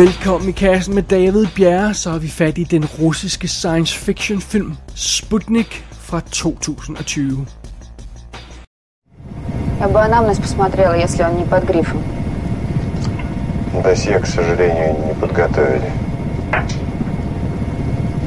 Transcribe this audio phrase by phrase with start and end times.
[0.00, 4.40] Velkommen i kassen med David Bjerre, så har vi fat i den russiske science fiction
[4.40, 7.46] film Sputnik fra 2020.
[9.80, 12.02] Я бы анамнез посмотрела, если он не под грифом.
[13.82, 15.92] Досье, к сожалению, не подготовили.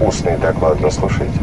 [0.08, 1.40] Устный доклад заслушайте.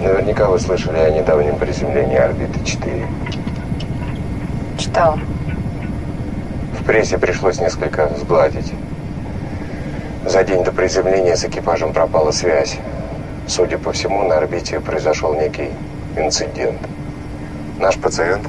[0.00, 3.06] Наверняка вы слышали о недавнем приземлении орбиты 4.
[4.78, 5.18] Читала.
[6.82, 8.72] В прессе пришлось несколько сгладить.
[10.26, 12.76] За день до приземления с экипажем пропала связь.
[13.46, 15.70] Судя по всему, на орбите произошел некий
[16.16, 16.80] инцидент.
[17.78, 18.48] Наш пациент,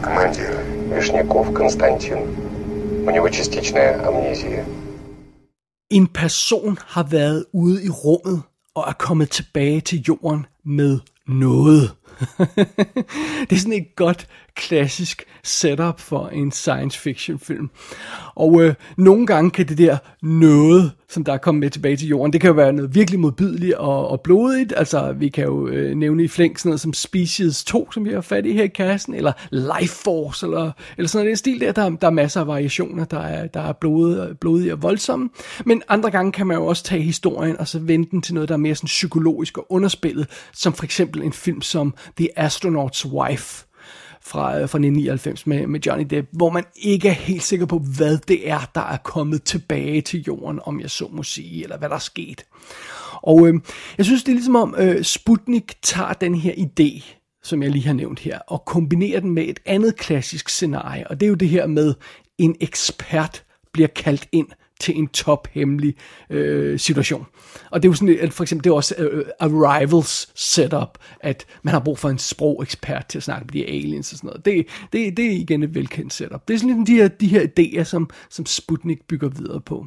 [0.00, 0.56] командир
[0.94, 2.18] Вишняков Константин,
[3.06, 4.64] у него частичная амнезия.
[5.90, 8.42] En person har været ude i rummet
[8.74, 11.90] og er kommet tilbage til jorden med noget.
[13.48, 17.70] det er sådan et godt klassisk setup for en science fiction film.
[18.34, 22.08] Og øh, nogle gange kan det der noget, som der er kommet med tilbage til
[22.08, 24.72] jorden, det kan jo være noget virkelig modbydeligt og, og blodigt.
[24.76, 28.12] Altså, vi kan jo øh, nævne i flæng sådan noget som Species 2, som vi
[28.12, 31.72] har fat i her i kassen, eller Life Force, eller, eller sådan en stil der.
[31.72, 35.30] Der, der er masser af variationer, der er, der er blodige, blodige og voldsomme.
[35.66, 38.48] Men andre gange kan man jo også tage historien og så vende den til noget,
[38.48, 43.08] der er mere sådan psykologisk og underspillet, som for eksempel en film som The Astronaut's
[43.08, 43.66] Wife
[44.26, 47.78] fra, øh, fra 1999 med, med Johnny Depp, hvor man ikke er helt sikker på,
[47.96, 51.78] hvad det er, der er kommet tilbage til jorden, om jeg så må sige, eller
[51.78, 52.44] hvad der er sket.
[53.12, 53.54] Og øh,
[53.98, 57.04] jeg synes, det er ligesom om øh, Sputnik tager den her idé,
[57.42, 61.20] som jeg lige har nævnt her, og kombinerer den med et andet klassisk scenarie, og
[61.20, 61.94] det er jo det her med,
[62.38, 64.46] en ekspert bliver kaldt ind
[64.80, 65.94] til en tophemmelig
[66.30, 67.26] øh, situation.
[67.70, 71.46] Og det er jo sådan, at for eksempel det er også øh, Arrivals setup, at
[71.62, 74.44] man har brug for en sprogekspert til at snakke med de aliens og sådan noget.
[74.44, 76.48] Det, det, det er igen et velkendt setup.
[76.48, 79.86] Det er sådan lidt de her, de her idéer, som, som Sputnik bygger videre på.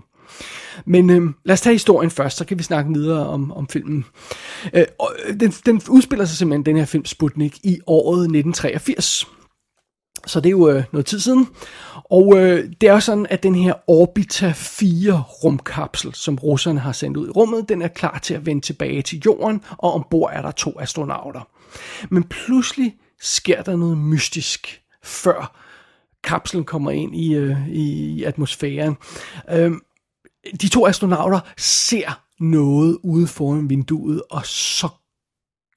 [0.85, 4.06] Men øh, lad os tage historien først, så kan vi snakke videre om, om filmen.
[4.73, 9.36] Øh, og øh, den, den udspiller sig simpelthen, den her film Sputnik, i året 1983.
[10.27, 11.47] Så det er jo øh, noget tid siden.
[11.95, 16.91] Og øh, det er jo sådan, at den her Orbita 4 rumkapsel, som russerne har
[16.91, 20.31] sendt ud i rummet, den er klar til at vende tilbage til jorden, og ombord
[20.33, 21.47] er der to astronauter.
[22.09, 25.63] Men pludselig sker der noget mystisk, før
[26.23, 28.97] kapslen kommer ind i, øh, i atmosfæren.
[29.51, 29.71] Øh,
[30.61, 34.87] de to astronauter ser noget ude foran vinduet, og så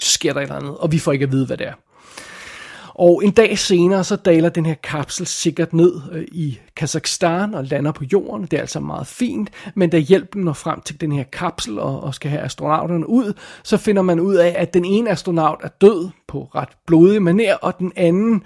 [0.00, 1.74] sker der et eller andet, og vi får ikke at vide, hvad det er.
[3.00, 7.64] Og en dag senere, så daler den her kapsel sikkert ned øh, i Kazakhstan og
[7.64, 8.42] lander på jorden.
[8.42, 12.00] Det er altså meget fint, men da hjælpen når frem til den her kapsel og,
[12.00, 15.68] og skal have astronauterne ud, så finder man ud af, at den ene astronaut er
[15.68, 18.42] død på ret blodig manér, og den anden,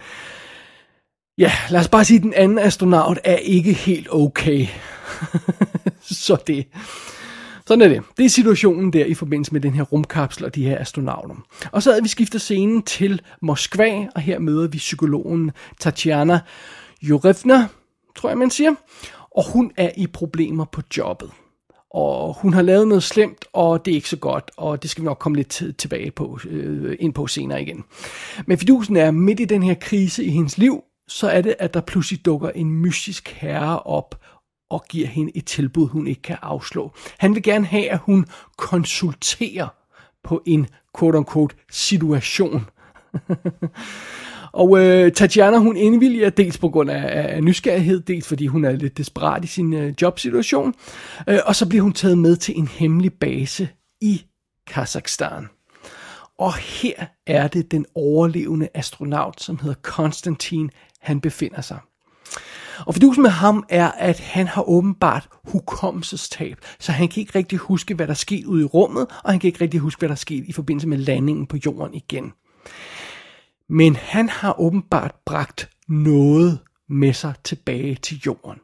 [1.38, 4.66] ja, lad os bare sige, den anden astronaut er ikke helt okay.
[6.26, 6.66] så det,
[7.66, 8.02] sådan er det.
[8.16, 11.34] Det er situationen der i forbindelse med den her rumkapsel og de her astronauter.
[11.72, 16.40] Og så havde vi skifter scenen til Moskva, og her møder vi psykologen Tatjana
[17.02, 17.68] Jurevna,
[18.16, 18.74] tror jeg man siger.
[19.36, 21.30] Og hun er i problemer på jobbet.
[21.90, 25.02] Og hun har lavet noget slemt, og det er ikke så godt, og det skal
[25.02, 27.84] vi nok komme lidt tilbage på, øh, ind på senere igen.
[28.46, 31.74] Men fidusen er, midt i den her krise i hendes liv, så er det, at
[31.74, 34.20] der pludselig dukker en mystisk herre op,
[34.70, 36.92] og giver hende et tilbud, hun ikke kan afslå.
[37.18, 38.26] Han vil gerne have, at hun
[38.56, 39.68] konsulterer
[40.24, 40.66] på en
[40.98, 42.66] quote-unquote situation.
[44.52, 48.72] og øh, Tatjana, hun indvilliger dels på grund af, af nysgerrighed, dels fordi hun er
[48.72, 50.74] lidt desperat i sin øh, jobsituation,
[51.28, 53.68] øh, og så bliver hun taget med til en hemmelig base
[54.00, 54.22] i
[54.66, 55.48] Kazakhstan.
[56.38, 60.70] Og her er det den overlevende astronaut, som hedder Konstantin,
[61.00, 61.78] han befinder sig.
[62.86, 67.58] Og fidusen med ham er, at han har åbenbart hukommelsestab, så han kan ikke rigtig
[67.58, 70.14] huske, hvad der skete ude i rummet, og han kan ikke rigtig huske, hvad der
[70.14, 72.32] skete i forbindelse med landingen på jorden igen.
[73.68, 78.58] Men han har åbenbart bragt noget med sig tilbage til jorden.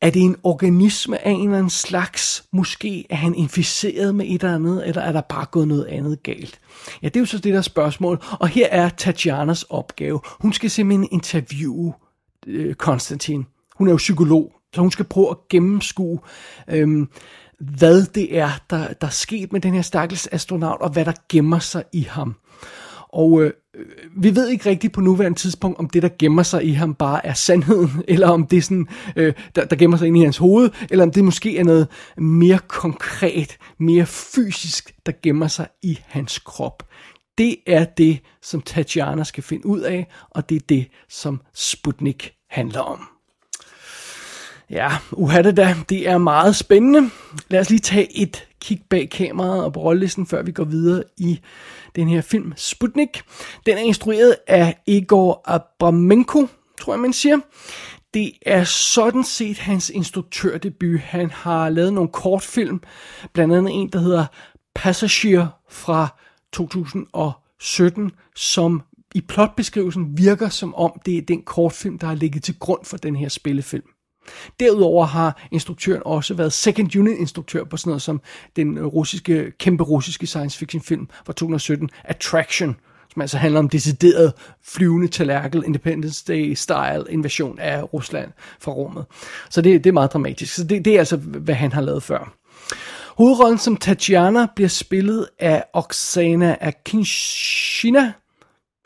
[0.00, 2.44] Er det en organisme af en eller anden slags?
[2.52, 6.22] Måske er han inficeret med et eller andet, eller er der bare gået noget andet
[6.22, 6.60] galt?
[7.02, 8.22] Ja, det er jo så det der spørgsmål.
[8.40, 10.20] Og her er Tatjanas opgave.
[10.24, 11.94] Hun skal simpelthen interviewe
[12.46, 13.46] øh, Konstantin.
[13.74, 16.18] Hun er jo psykolog, så hun skal prøve at gennemskue,
[16.68, 17.06] øh,
[17.60, 21.12] hvad det er, der, der er sket med den her stakkels astronaut, og hvad der
[21.28, 22.36] gemmer sig i ham.
[23.08, 26.64] Og øh, øh vi ved ikke rigtigt på nuværende tidspunkt, om det, der gemmer sig
[26.64, 30.08] i ham, bare er sandheden, eller om det er sådan, øh, der, der gemmer sig
[30.08, 35.12] ind i hans hoved, eller om det måske er noget mere konkret, mere fysisk, der
[35.22, 36.82] gemmer sig i hans krop.
[37.38, 42.35] Det er det, som Tatjana skal finde ud af, og det er det, som Sputnik
[42.48, 43.08] handler om.
[44.70, 45.76] Ja, uhatte da.
[45.88, 47.10] Det er meget spændende.
[47.48, 51.02] Lad os lige tage et kig bag kameraet og på rollelisten, før vi går videre
[51.16, 51.40] i
[51.96, 53.22] den her film Sputnik.
[53.66, 56.46] Den er instrueret af Igor Abramenko,
[56.80, 57.38] tror jeg man siger.
[58.14, 61.00] Det er sådan set hans instruktørdebut.
[61.00, 62.82] Han har lavet nogle kortfilm,
[63.32, 64.26] blandt andet en, der hedder
[64.74, 66.08] Passagier fra
[66.52, 68.82] 2017, som
[69.16, 72.96] i plotbeskrivelsen virker som om, det er den kortfilm, der har ligget til grund for
[72.96, 73.84] den her spillefilm.
[74.60, 78.20] Derudover har instruktøren også været second unit instruktør på sådan noget som
[78.56, 82.76] den russiske, kæmpe russiske science fiction film fra 2017, Attraction,
[83.12, 84.32] som altså handler om decideret
[84.64, 89.04] flyvende tallerkel, Independence Day-style invasion af Rusland fra rummet.
[89.50, 90.54] Så det, det er meget dramatisk.
[90.54, 92.32] Så det, det er altså, hvad han har lavet før.
[93.16, 98.12] Hovedrollen som Tatjana bliver spillet af Oksana Akinshina,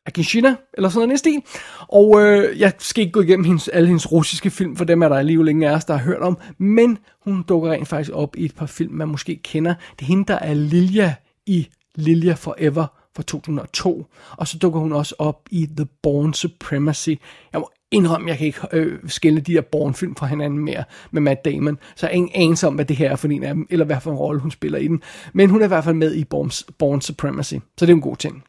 [0.07, 1.43] Akinshina, eller sådan noget stil.
[1.89, 5.09] Og øh, jeg skal ikke gå igennem hendes, alle hendes russiske film, for dem er
[5.09, 6.39] der alligevel ingen af os, der har hørt om.
[6.59, 9.75] Men hun dukker rent faktisk op i et par film, man måske kender.
[9.99, 11.15] Det er hende, der er Lilja
[11.47, 12.87] i Lilja Forever
[13.17, 14.07] fra 2002.
[14.31, 17.15] Og så dukker hun også op i The Born Supremacy.
[17.53, 21.23] Jeg må indrømme, jeg kan ikke øh, skille de der Born-film fra hinanden mere med
[21.23, 21.79] Matt Damon.
[21.97, 23.87] Så jeg er ingen anelse om, hvad det her er for en af dem, eller
[23.87, 25.03] hvad for en rolle hun spiller i den.
[25.33, 28.01] Men hun er i hvert fald med i Born, Born Supremacy, så det er en
[28.01, 28.45] god ting.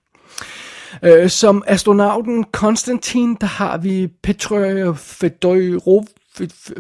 [1.04, 6.06] Øh, som astronauten Konstantin, der har vi Petr Fedorov,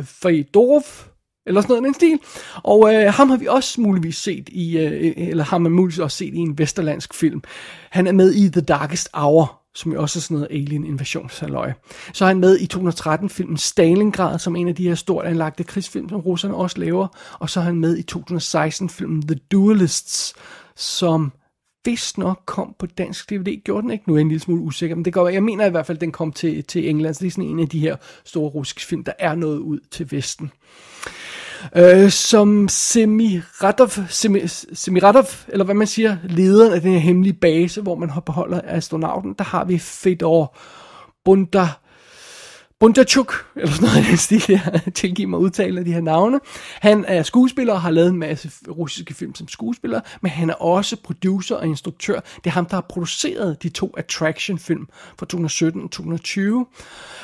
[0.03, 0.83] Fedorov,
[1.45, 2.19] eller sådan noget den stil.
[2.63, 6.17] Og øh, ham har vi også muligvis set i, øh, eller har man muligvis også
[6.17, 7.43] set i en vesterlandsk film.
[7.89, 11.71] Han er med i The Darkest Hour, som jo også er sådan noget alien invasionshalløj.
[12.13, 16.09] Så er han med i 2013-filmen Stalingrad, som en af de her stort anlagte krigsfilm,
[16.09, 17.07] som russerne også laver.
[17.39, 20.33] Og så er han med i 2016-filmen The Duelists,
[20.75, 21.31] som
[21.85, 23.63] vist nok kom på dansk DVD.
[23.63, 24.03] Gjorde den ikke?
[24.07, 25.97] Nu er jeg en lille smule usikker, men det går, jeg mener i hvert fald,
[25.97, 27.13] at den kom til, til England.
[27.13, 27.95] Så det er sådan en af de her
[28.25, 30.51] store russiske film, der er noget ud til Vesten.
[31.75, 34.39] Øh, som Semiratov, Semi,
[34.73, 39.35] Semiratov, eller hvad man siger, lederen af den her hemmelige base, hvor man beholder astronauten,
[39.37, 40.57] der har vi Fedor
[41.25, 41.80] Bundar
[42.81, 46.39] Bundachuk, eller sådan noget i den stil, jeg tilgiver mig udtale af de her navne.
[46.79, 50.53] Han er skuespiller og har lavet en masse russiske film som skuespiller, men han er
[50.53, 52.19] også producer og instruktør.
[52.19, 54.87] Det er ham, der har produceret de to Attraction-film
[55.19, 56.65] fra 2017 og 2020.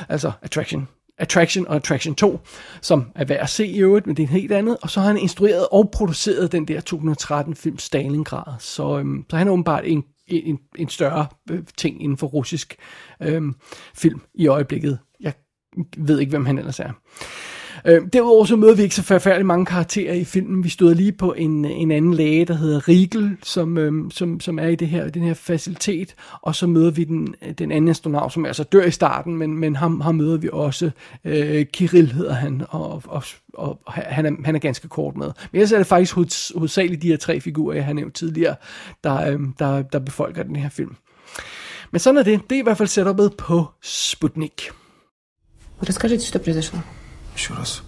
[0.09, 0.87] Altså Attraction
[1.17, 2.39] Attraction og Attraction 2,
[2.81, 4.77] som er værd at se i øvrigt, men det er en helt andet.
[4.81, 8.53] Og så har han instrueret og produceret den der 2013-film Stalingrad.
[8.59, 12.75] Så, øhm, så han er åbenbart en, en, en større øh, ting inden for russisk
[13.21, 13.55] øhm,
[13.95, 14.99] film i øjeblikket.
[15.97, 16.91] Ved ikke, hvem han ellers er.
[17.85, 20.63] Øh, derudover så møder vi ikke så forfærdeligt mange karakterer i filmen.
[20.63, 24.59] Vi stod lige på en, en anden læge, der hedder Riegel, som, øh, som, som
[24.59, 26.15] er i det her, den her facilitet.
[26.41, 29.57] Og så møder vi den, øh, den anden astronaut, som altså dør i starten, men,
[29.57, 30.91] men ham, ham møder vi også.
[31.25, 35.27] Øh, Kirill hedder han, og, og, og han, er, han er ganske kort med.
[35.51, 36.15] Men ellers er det faktisk
[36.55, 38.55] hovedsageligt de her tre figurer, jeg har nævnt tidligere,
[39.03, 40.95] der, øh, der, der befolker den her film.
[41.91, 42.41] Men sådan er det.
[42.49, 44.69] Det er i hvert fald setupet på Sputnik.
[45.79, 46.79] Расскажите, что произошло.
[47.35, 47.83] Еще раз.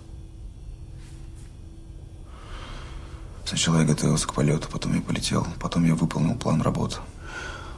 [3.45, 7.01] Сначала я готовился к полету, потом я полетел, потом я выполнил план работ,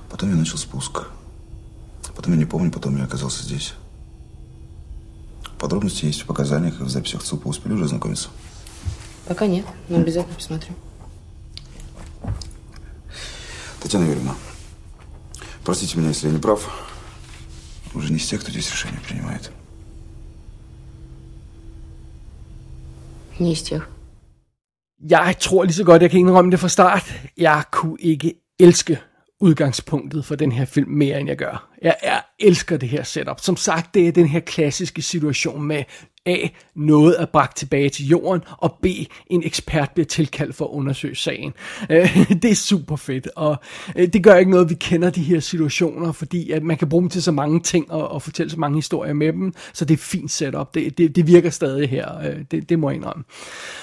[0.09, 1.07] потом я начал спуск.
[2.13, 3.73] Потом я не помню, потом я оказался здесь.
[5.57, 7.47] Подробности есть в показаниях и в записях ЦУПа.
[7.47, 8.29] Успели уже ознакомиться?
[9.27, 10.73] Пока нет, но обязательно посмотрю.
[13.79, 14.35] Татьяна Юрьевна,
[15.63, 16.69] простите меня, если я не прав.
[17.93, 19.51] Уже не из тех, кто здесь решение принимает.
[23.40, 23.82] Не из тех.
[25.08, 27.14] Jeg tror lige så godt, jeg kan indrømme det fra start.
[27.36, 28.98] Jeg kunne ikke elske
[29.40, 31.69] udgangspunktet for den her film mere, end jeg gør.
[31.81, 33.39] Jeg, jeg elsker det her setup.
[33.39, 35.83] Som sagt, det er den her klassiske situation med
[36.25, 36.47] A.
[36.75, 38.85] Noget er bragt tilbage til jorden, og B.
[39.27, 41.53] En ekspert bliver tilkaldt for at undersøge sagen.
[41.89, 43.55] Øh, det er super fedt, og
[43.95, 46.89] øh, det gør ikke noget, at vi kender de her situationer, fordi at man kan
[46.89, 49.85] bruge dem til så mange ting og, og fortælle så mange historier med dem, så
[49.85, 50.75] det er fint setup.
[50.75, 53.23] Det, det, det virker stadig her, øh, det, det må jeg indrømme.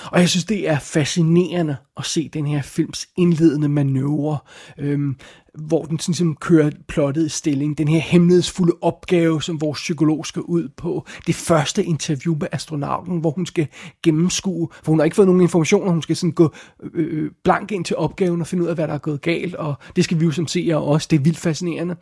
[0.04, 4.38] Og jeg synes, det er fascinerende at se den her films indledende manøvre,
[4.78, 5.16] øhm,
[5.66, 7.78] hvor den sådan, sådan kører plottet i stilling.
[7.78, 11.06] Den her hemmelighedsfulde opgave, som vores psykolog skal ud på.
[11.26, 13.66] Det første interview med astronauten, hvor hun skal
[14.02, 17.72] gennemskue, for hun har ikke fået nogen informationer, hun skal sådan gå øh, øh, blank
[17.72, 20.20] ind til opgaven og finde ud af, hvad der er gået galt, og det skal
[20.20, 21.08] vi jo som seere også.
[21.10, 21.96] Det er vildt fascinerende.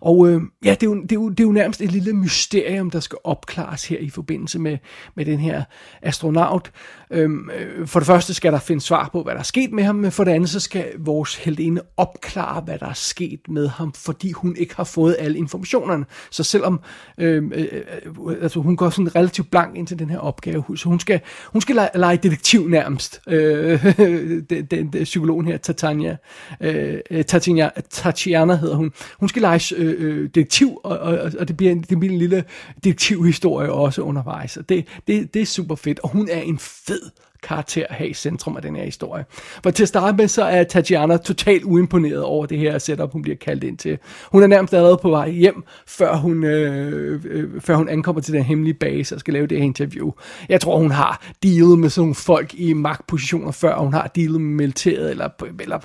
[0.00, 2.12] Og øh, ja, det er, jo, det, er jo, det er jo nærmest et lille
[2.12, 4.78] mysterium, der skal opklares her i forbindelse med,
[5.16, 5.64] med den her
[6.02, 6.72] astronaut.
[7.10, 9.84] Øhm, øh, for det første skal der finde svar på, hvad der er sket med
[9.84, 13.68] ham, men for det andet så skal vores heldinde opklare, hvad der er sket med
[13.68, 16.04] ham, fordi hun ikke har fået alle informationerne.
[16.30, 16.80] Så selvom
[17.18, 17.82] øhm, øh, øh,
[18.28, 21.20] øh, altså hun går sådan relativt blank ind til den her opgave, så hun skal,
[21.46, 23.84] hun skal lege, lege detektiv nærmest, øh,
[24.50, 26.16] den, den, den psykologen her, Tatania,
[26.60, 28.92] øh, øh Tatiana, Tatiana hedder hun.
[29.20, 32.18] Hun skal lege øh, øh detektiv, og, og, og det, bliver en, det bliver en
[32.18, 32.44] lille
[32.84, 37.10] detektivhistorie også undervejs, og det, det, det er super fedt, og hun er en fed
[37.42, 39.24] karakter at have i centrum af den her historie.
[39.62, 43.22] For til at starte med, så er Tatiana totalt uimponeret over det her setup, hun
[43.22, 43.98] bliver kaldt ind til.
[44.32, 48.34] Hun er nærmest allerede på vej hjem, før hun, øh, øh, før hun ankommer til
[48.34, 50.10] den hemmelige base og skal lave det her interview.
[50.48, 54.40] Jeg tror, hun har dealet med sådan nogle folk i magtpositioner før, hun har dealet
[54.40, 55.28] med militæret, eller,
[55.60, 55.78] eller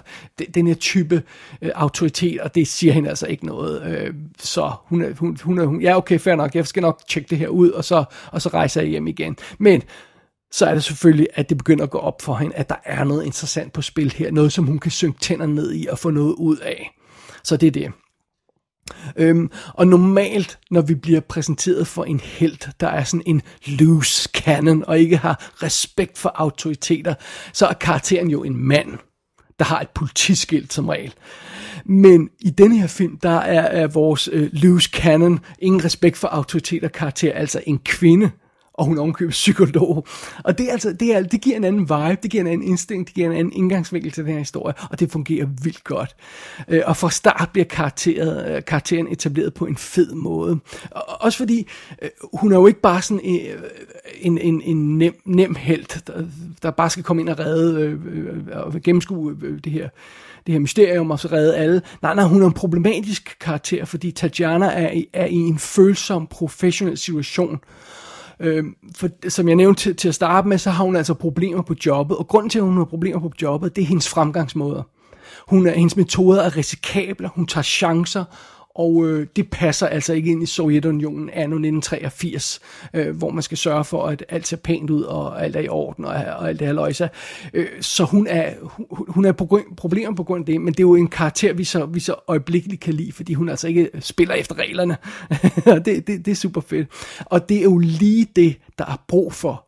[0.56, 1.24] den her type
[1.62, 3.84] øh, autoritet, og det siger hende altså ikke noget.
[3.84, 7.38] Øh, så hun hun, hun hun, ja okay, fair nok, jeg skal nok tjekke det
[7.38, 9.38] her ud, og så, og så rejser jeg hjem igen.
[9.60, 9.82] Men
[10.51, 13.04] så er det selvfølgelig, at det begynder at gå op for hende, at der er
[13.04, 14.32] noget interessant på spil her.
[14.32, 16.92] Noget, som hun kan synke tænder ned i og få noget ud af.
[17.44, 17.92] Så det er det.
[19.16, 24.30] Øhm, og normalt, når vi bliver præsenteret for en held, der er sådan en loose
[24.34, 27.13] cannon, og ikke har respekt for autoriteter,
[27.54, 28.98] så er karakteren jo en mand,
[29.60, 31.13] der har et politiskilt som regel.
[31.86, 36.27] Men i denne her film, der er, er vores øh, loose cannon, ingen respekt for
[36.27, 38.32] autoriteter karakter, altså en kvinde,
[38.77, 40.07] og hun omkøber psykolog.
[40.43, 42.67] Og det, er altså, det, er, det giver en anden vibe, det giver en anden
[42.67, 46.15] instinkt, det giver en anden indgangsvinkel til den her historie, og det fungerer vildt godt.
[46.67, 50.60] Øh, og fra start bliver karakteret, øh, karakteren etableret på en fed måde.
[50.91, 51.67] Og, også fordi,
[52.01, 53.60] øh, hun er jo ikke bare sådan øh,
[54.22, 56.24] en, en, en nem, nem held, der,
[56.63, 59.89] der bare skal komme ind og redde øh, og gennemskue det her
[60.48, 61.81] det her mysterium og så redde alle.
[62.01, 66.98] Nej, nej, hun er en problematisk karakter, fordi Tatjana er, er i en følsom professionel
[66.98, 67.60] situation,
[68.39, 68.63] Øh,
[68.96, 71.75] for som jeg nævnte til, til at starte med, så har hun altså problemer på
[71.86, 74.84] jobbet, og grunden til, at hun har problemer på jobbet, det er hendes fremgangsmåder.
[75.48, 78.24] Hun er, hendes metoder er risikable, hun tager chancer,
[78.77, 82.60] og øh, det passer altså ikke ind i Sovjetunionen anno 1983,
[82.93, 85.67] øh, hvor man skal sørge for, at alt ser pænt ud, og alt er i
[85.67, 87.10] orden, og, og alt det her løjse.
[87.53, 90.79] Øh, så hun er, hun, hun er på problemer på grund af det, men det
[90.79, 93.89] er jo en karakter, vi så, vi så øjeblikkeligt kan lide, fordi hun altså ikke
[94.00, 94.98] spiller efter reglerne.
[95.86, 96.88] det, det, det er super fedt.
[97.25, 99.65] Og det er jo lige det, der er brug for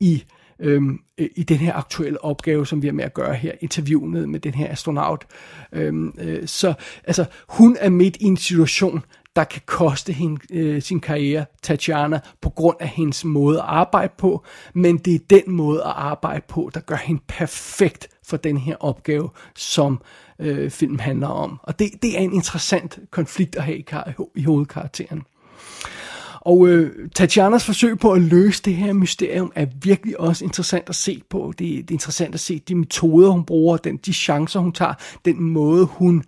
[0.00, 0.24] i
[0.60, 0.98] øhm,
[1.36, 4.54] i den her aktuelle opgave, som vi har med at gøre her, interviewet med den
[4.54, 5.26] her astronaut.
[5.72, 6.74] Øhm, øh, så
[7.04, 9.04] altså, hun er midt i en situation,
[9.36, 14.12] der kan koste hende øh, sin karriere, Tatjana, på grund af hendes måde at arbejde
[14.18, 18.56] på, men det er den måde at arbejde på, der gør hende perfekt for den
[18.56, 20.02] her opgave, som
[20.38, 21.60] øh, filmen handler om.
[21.62, 23.84] Og det, det er en interessant konflikt at have i,
[24.34, 25.22] i hovedkarakteren.
[26.40, 30.94] Og øh, Tatjanas forsøg på at løse det her mysterium er virkelig også interessant at
[30.94, 31.52] se på.
[31.58, 34.94] Det, det er interessant at se de metoder, hun bruger, den, de chancer, hun tager,
[35.24, 36.24] den måde, hun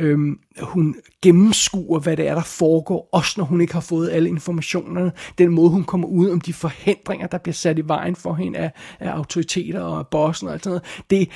[0.00, 4.28] øhm, hun gennemskuer, hvad det er, der foregår, også når hun ikke har fået alle
[4.28, 5.12] informationerne.
[5.38, 8.58] Den måde, hun kommer ud om de forhindringer, der bliver sat i vejen for hende
[8.58, 11.02] af, af autoriteter og bossen og alt sådan noget.
[11.10, 11.28] Det,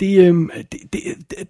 [0.00, 1.00] det, øhm, det, det,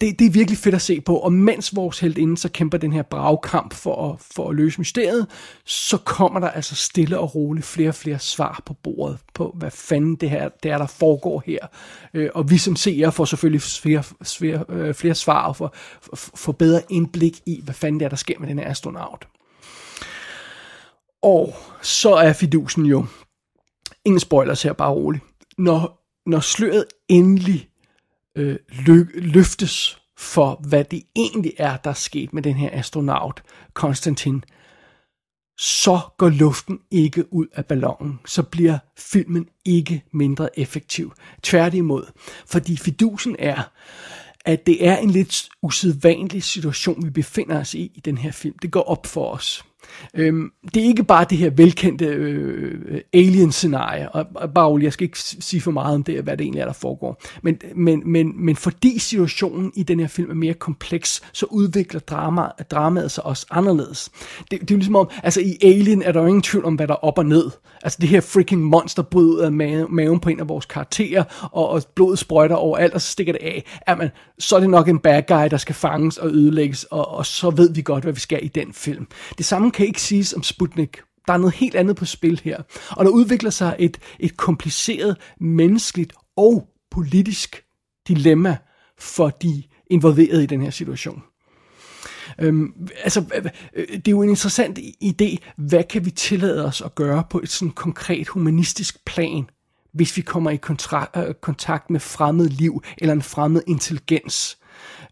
[0.00, 1.16] det, det er virkelig fedt at se på.
[1.16, 5.26] Og mens vores heldinde så kæmper den her bragkamp for at, for at løse mysteriet,
[5.64, 9.70] så kommer der altså stille og roligt flere og flere svar på bordet på, hvad
[9.70, 11.58] fanden det, her, det er, der foregår her.
[12.14, 15.74] Øh, og vi som seere får selvfølgelig flere, flere, øh, flere svar og får,
[16.14, 19.28] får bedre indblik i, hvad fanden det er, der sker med den her astronaut.
[21.22, 23.06] Og så er fidusen jo,
[24.04, 25.24] ingen spoilers her, bare roligt,
[25.58, 27.68] når, når sløret endelig
[28.36, 33.42] øh, lø, løftes for, hvad det egentlig er, der er sket med den her astronaut,
[33.74, 34.44] Konstantin,
[35.58, 38.20] så går luften ikke ud af ballonen.
[38.26, 41.12] Så bliver filmen ikke mindre effektiv.
[41.42, 42.04] Tværtimod.
[42.46, 43.62] Fordi fidusen er,
[44.48, 48.54] at det er en lidt usædvanlig situation, vi befinder os i i den her film.
[48.62, 49.64] Det går op for os.
[50.14, 55.04] Øhm, det er ikke bare det her velkendte øh, alien-scenarie, og, og bare jeg skal
[55.04, 57.22] ikke sige for meget om det, hvad det egentlig er, der foregår.
[57.42, 62.00] Men, men, men, men fordi situationen i den her film er mere kompleks, så udvikler
[62.00, 64.10] drama, dramaet sig også anderledes.
[64.50, 66.74] Det, det er jo ligesom om, altså i Alien er der jo ingen tvivl om,
[66.74, 67.50] hvad der er op og ned.
[67.82, 69.52] Altså det her freaking monster bryder ud af
[69.90, 73.42] maven på en af vores karakterer, og, og blodet sprøjter overalt, og så stikker det
[73.42, 73.64] af.
[73.88, 77.26] Jamen, så er det nok en bad guy, der skal fanges og ødelægges, og, og
[77.26, 79.06] så ved vi godt, hvad vi skal i den film.
[79.38, 80.96] Det samme kan ikke siges om Sputnik.
[81.26, 82.62] Der er noget helt andet på spil her.
[82.90, 87.64] Og der udvikler sig et, et kompliceret menneskeligt og politisk
[88.08, 88.56] dilemma
[88.98, 91.22] for de involverede i den her situation.
[92.38, 93.24] Øhm, altså,
[93.74, 95.36] øh, det er jo en interessant idé.
[95.56, 99.50] Hvad kan vi tillade os at gøre på et sådan konkret humanistisk plan,
[99.94, 104.58] hvis vi kommer i kontra- øh, kontakt med fremmed liv eller en fremmed intelligens?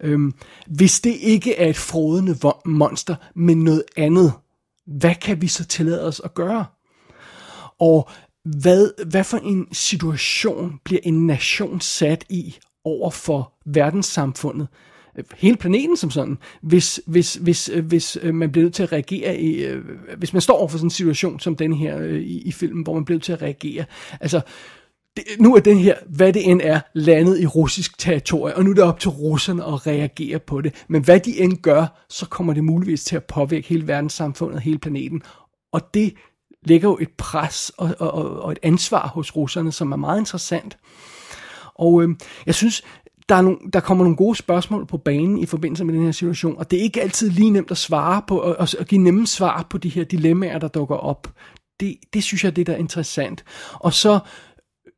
[0.01, 0.35] Øhm,
[0.67, 4.33] hvis det ikke er et frodende monster, men noget andet,
[4.87, 6.64] hvad kan vi så tillade os at gøre?
[7.78, 8.09] Og
[8.45, 14.69] hvad, hvad for en situation bliver en nation sat i over for verdenssamfundet?
[15.37, 16.38] Hele planeten som sådan.
[16.62, 19.85] Hvis, hvis, hvis, hvis øh, man bliver nødt til at reagere i, øh,
[20.19, 22.83] hvis man står over for sådan en situation som den her øh, i, i filmen,
[22.83, 23.85] hvor man bliver nødt til at reagere.
[24.21, 24.40] Altså,
[25.17, 28.71] det, nu er den her, hvad det end er, landet i russisk territorie, og nu
[28.71, 30.85] er det op til russerne at reagere på det.
[30.89, 34.79] Men hvad de end gør, så kommer det muligvis til at påvirke hele verdenssamfundet, hele
[34.79, 35.23] planeten.
[35.73, 36.15] Og det
[36.63, 40.79] lægger jo et pres og, og, og et ansvar hos russerne, som er meget interessant.
[41.75, 42.09] Og øh,
[42.47, 42.83] jeg synes,
[43.29, 46.13] der, er nogle, der kommer nogle gode spørgsmål på banen i forbindelse med den her
[46.13, 49.27] situation, og det er ikke altid lige nemt at svare på, og, og give nemme
[49.27, 51.33] svar på de her dilemmaer, der dukker op.
[51.81, 53.45] Det, det synes jeg, det der er interessant.
[53.73, 54.19] Og så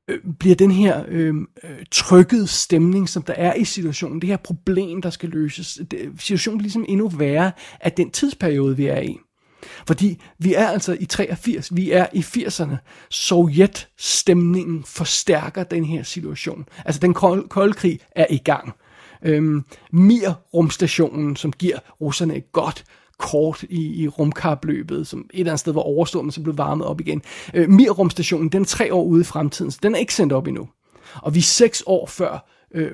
[0.09, 1.35] øh, bliver den her øh,
[1.65, 6.11] øh, trykket stemning, som der er i situationen, det her problem, der skal løses, det,
[6.19, 9.19] situationen bliver ligesom endnu værre af den tidsperiode, vi er i.
[9.87, 12.77] Fordi vi er altså i 83, vi er i 80'erne.
[13.11, 16.67] Sovjet-stemningen forstærker den her situation.
[16.85, 18.73] Altså den kolde, kolde krig er i gang.
[19.23, 22.85] Øhm, Mir-rumstationen, som giver russerne et godt
[23.19, 26.87] kort i, i rumkapløbet, som et eller andet sted var overstået, men så blev varmet
[26.87, 27.23] op igen.
[27.55, 30.47] Øh, Mir-rumstationen, den er tre år ude i fremtiden, så den er ikke sendt op
[30.47, 30.69] endnu.
[31.15, 32.91] Og vi er seks år før øh,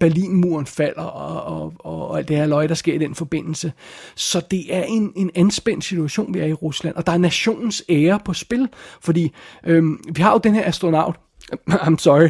[0.00, 3.72] Berlinmuren falder, og, og, og, og det her løg, der sker i den forbindelse.
[4.14, 7.84] Så det er en, en anspændt situation, vi er i Rusland, og der er nationens
[7.88, 8.68] ære på spil,
[9.00, 9.32] fordi
[9.66, 9.84] øh,
[10.14, 11.16] vi har jo den her astronaut,
[11.70, 12.28] I'm sorry,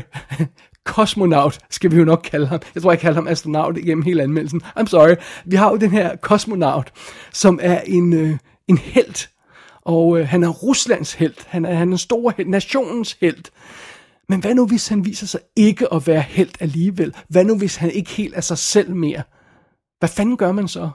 [0.88, 2.60] kosmonaut, skal vi jo nok kalde ham.
[2.74, 4.62] Jeg tror, jeg kalder ham astronaut igennem hele anmeldelsen.
[4.80, 5.14] I'm sorry.
[5.44, 6.92] Vi har jo den her kosmonaut,
[7.32, 8.36] som er en, øh,
[8.68, 9.28] en held.
[9.82, 11.34] Og øh, han er Ruslands held.
[11.46, 13.44] Han er, han er en stor held, nationens held.
[14.28, 17.14] Men hvad nu, hvis han viser sig ikke at være helt alligevel?
[17.28, 19.22] Hvad nu, hvis han ikke helt er sig selv mere?
[19.98, 20.90] Hvad fanden gør man så?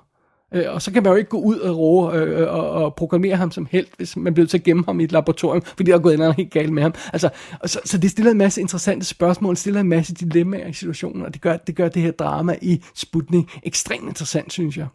[0.53, 2.95] Øh, og så kan man jo ikke gå ud og, råge, øh, øh, og, og
[2.95, 5.91] programmere ham som helt, hvis man bliver til at gemme ham i et laboratorium, fordi
[5.91, 6.93] der er gået noget helt galt med ham.
[7.13, 7.29] Altså,
[7.65, 11.33] så, så det stiller en masse interessante spørgsmål, stiller en masse dilemmaer i situationen, og
[11.33, 14.87] det gør, det gør det her drama i Sputnik ekstremt interessant, synes jeg.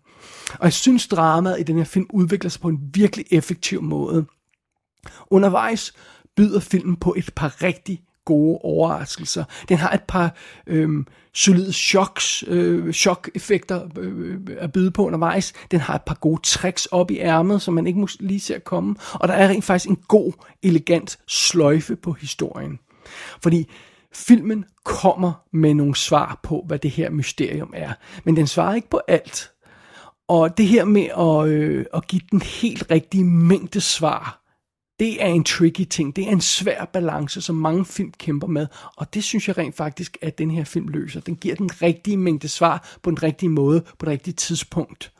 [0.53, 4.27] Og jeg synes, dramaet i den her film udvikler sig på en virkelig effektiv måde.
[5.31, 5.95] Undervejs
[6.37, 9.45] byder filmen på et par rigtig gode overraskelser.
[9.69, 10.35] Den har et par
[10.67, 15.53] øhm, øh, solide choks, øh, chok-effekter øh, at byde på undervejs.
[15.71, 18.59] Den har et par gode tricks op i ærmet, som man ikke må lige ser
[18.59, 18.97] komme.
[19.13, 22.79] Og der er rent faktisk en god, elegant sløjfe på historien.
[23.43, 23.69] Fordi
[24.13, 27.93] filmen kommer med nogle svar på, hvad det her mysterium er.
[28.25, 29.51] Men den svarer ikke på alt.
[30.29, 34.48] Og det her med at, øh, at give den helt rigtige mængde svar,
[34.99, 36.17] det er en tricky ting.
[36.17, 38.67] Det er en svær balance, som mange film kæmper med.
[38.97, 41.21] Og det synes jeg rent faktisk, at den her film løser.
[41.21, 45.13] Den giver den rigtige mængde svar på den rigtige måde, på det rigtige tidspunkt.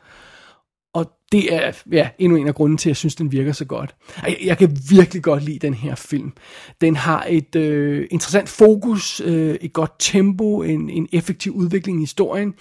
[0.93, 3.65] Og det er ja, endnu en af grunden til, at jeg synes, den virker så
[3.65, 3.95] godt.
[4.23, 6.33] Jeg, jeg kan virkelig godt lide den her film.
[6.81, 12.01] Den har et øh, interessant fokus, øh, et godt tempo, en, en effektiv udvikling i
[12.01, 12.53] historien.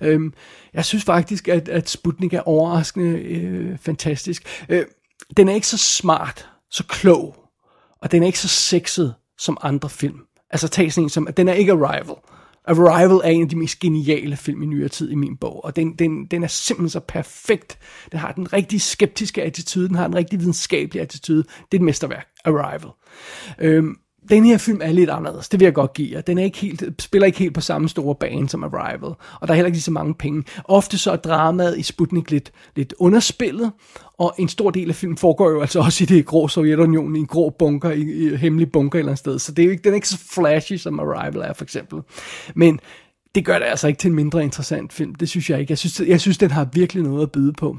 [0.00, 0.32] Øhm,
[0.74, 4.64] jeg synes faktisk, at, at Sputnik er overraskende øh, fantastisk.
[4.68, 4.84] Øh,
[5.36, 7.36] den er ikke så smart, så klog,
[8.02, 10.20] og den er ikke så sexet som andre film.
[10.50, 12.16] Altså tag sådan en som, den er ikke Arrival.
[12.64, 15.76] Arrival er en af de mest geniale film i nyere tid i min bog, og
[15.76, 17.78] den, den, den er simpelthen så perfekt.
[18.12, 21.42] Den har den rigtig skeptiske attitude, den har den rigtig videnskabelige attitude.
[21.42, 22.90] Det er et mesterværk, Arrival.
[23.58, 23.96] Øhm,
[24.28, 26.20] den her film er lidt anderledes, det vil jeg godt give jer.
[26.20, 29.48] Den er ikke helt, spiller ikke helt på samme store bane som Arrival, og der
[29.48, 30.44] er heller ikke lige så mange penge.
[30.64, 33.72] Ofte så er dramaet i Sputnik lidt, lidt underspillet,
[34.18, 37.18] og en stor del af filmen foregår jo altså også i det grå Sovjetunionen, i
[37.18, 39.38] en grå bunker, i, i hemmelig bunker et eller andet sted.
[39.38, 42.00] Så det er jo ikke, den er ikke så flashy som Arrival er, for eksempel.
[42.54, 42.80] Men
[43.34, 45.14] det gør det altså ikke til en mindre interessant film.
[45.14, 45.70] Det synes jeg ikke.
[45.70, 47.76] Jeg synes, jeg synes den har virkelig noget at byde på.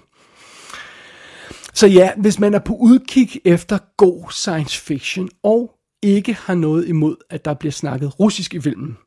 [1.73, 6.87] Så ja, hvis man er på udkig efter god science fiction, og ikke har noget
[6.87, 8.97] imod, at der bliver snakket russisk i filmen,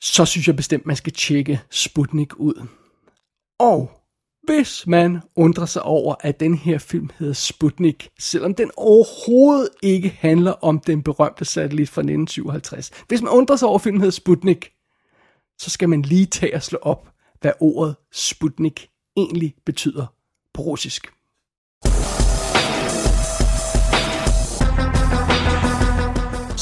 [0.00, 2.66] så synes jeg bestemt, man skal tjekke Sputnik ud.
[3.58, 3.90] Og
[4.44, 10.08] hvis man undrer sig over, at den her film hedder Sputnik, selvom den overhovedet ikke
[10.08, 12.90] handler om den berømte satellit fra 1957.
[13.08, 14.72] Hvis man undrer sig over, at filmen hedder Sputnik,
[15.58, 20.06] så skal man lige tage og slå op, hvad ordet Sputnik egentlig betyder
[20.54, 21.12] på russisk.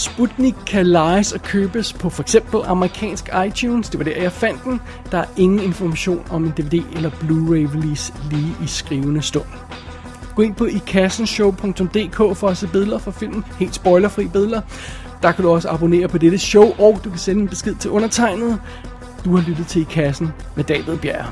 [0.03, 3.89] Sputnik kan lejes og købes på for eksempel amerikansk iTunes.
[3.89, 4.81] Det var der, jeg fandt den.
[5.11, 9.45] Der er ingen information om en DVD eller Blu-ray release lige i skrivende stund.
[10.35, 13.45] Gå ind på ikassenshow.dk for at se billeder fra filmen.
[13.59, 14.61] Helt spoilerfri billeder.
[15.23, 17.91] Der kan du også abonnere på dette show, og du kan sende en besked til
[17.91, 18.61] undertegnet.
[19.25, 21.27] Du har lyttet til I Kassen med David Bjerre.